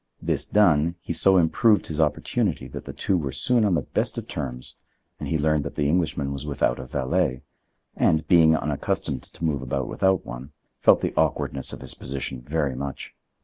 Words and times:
This 0.19 0.47
done, 0.47 0.95
he 0.99 1.13
so 1.13 1.37
improved 1.37 1.85
his 1.85 2.01
opportunity 2.01 2.67
that 2.69 2.85
the 2.85 2.91
two 2.91 3.15
were 3.19 3.31
soon 3.31 3.63
on 3.63 3.75
the 3.75 3.83
best 3.83 4.17
of 4.17 4.27
terms, 4.27 4.77
and 5.19 5.29
he 5.29 5.37
learned 5.37 5.63
that 5.63 5.75
the 5.75 5.87
Englishman 5.87 6.33
was 6.33 6.43
without 6.43 6.79
a 6.79 6.87
valet, 6.87 7.43
and, 7.95 8.27
being 8.27 8.55
unaccustomed 8.57 9.21
to 9.21 9.45
move 9.45 9.61
about 9.61 9.87
without 9.87 10.25
one, 10.25 10.53
felt 10.79 11.01
the 11.01 11.13
awkwardness 11.15 11.71
of 11.71 11.81
his 11.81 11.93
position 11.93 12.41
very 12.41 12.73
much. 12.73 13.13